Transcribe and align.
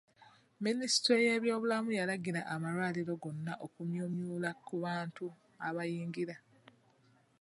Minisitule 0.63 1.21
y'eby'obulamu 1.27 1.89
yalagira 1.99 2.41
amalwaliro 2.53 3.13
gonna 3.23 3.53
okumyumyula 3.65 4.49
ku 4.65 4.75
bantu 4.83 5.25
abayingira. 5.67 6.35